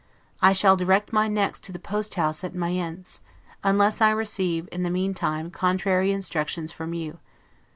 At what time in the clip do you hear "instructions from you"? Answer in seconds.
6.11-7.19